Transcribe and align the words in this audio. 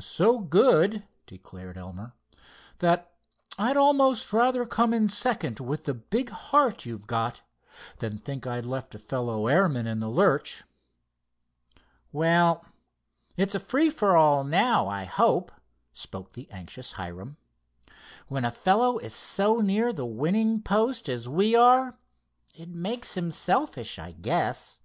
"So 0.00 0.38
good," 0.38 1.02
declared 1.26 1.76
Elmer; 1.76 2.14
"that 2.78 3.14
I'd 3.58 3.76
almost 3.76 4.32
rather 4.32 4.64
come 4.64 4.94
in 4.94 5.06
second 5.06 5.60
with 5.60 5.84
the 5.84 5.92
big 5.92 6.30
heart 6.30 6.86
you've 6.86 7.06
got, 7.06 7.42
than 7.98 8.16
think 8.16 8.46
I'd 8.46 8.64
left 8.64 8.94
a 8.94 8.98
fellow 8.98 9.48
airman 9.48 9.86
in 9.86 10.00
the 10.00 10.08
lurch." 10.08 10.64
"Well, 12.10 12.64
it's 13.36 13.54
a 13.54 13.60
free 13.60 13.90
for 13.90 14.16
all 14.16 14.44
now, 14.44 14.88
I 14.88 15.04
hope," 15.04 15.52
spoke 15.92 16.32
the 16.32 16.50
anxious 16.50 16.92
Hiram. 16.92 17.36
"When 18.28 18.46
a 18.46 18.50
fellow 18.50 18.96
is 18.96 19.14
so 19.14 19.56
near 19.56 19.92
the 19.92 20.06
winning 20.06 20.62
post 20.62 21.06
as 21.06 21.28
we 21.28 21.54
are, 21.54 21.98
it 22.54 22.70
makes 22.70 23.14
him 23.14 23.30
selfish, 23.30 23.98
I 23.98 24.12
guess. 24.12 24.78